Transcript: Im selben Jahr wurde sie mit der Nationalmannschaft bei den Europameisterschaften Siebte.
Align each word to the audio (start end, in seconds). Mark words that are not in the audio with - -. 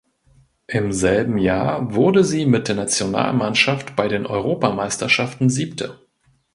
Im 0.65 0.91
selben 0.91 1.37
Jahr 1.37 1.93
wurde 1.93 2.23
sie 2.23 2.47
mit 2.47 2.67
der 2.67 2.73
Nationalmannschaft 2.73 3.95
bei 3.95 4.07
den 4.07 4.25
Europameisterschaften 4.25 5.47
Siebte. 5.51 5.99